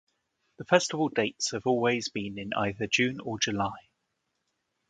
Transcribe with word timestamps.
The 0.57 0.65
festival 0.65 1.09
dates 1.09 1.51
have 1.51 1.67
always 1.67 2.09
been 2.09 2.39
in 2.39 2.53
either 2.53 2.87
June 2.87 3.19
or 3.19 3.37
July. 3.37 3.89